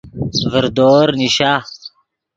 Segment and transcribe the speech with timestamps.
[0.51, 1.51] ڤردور نیشا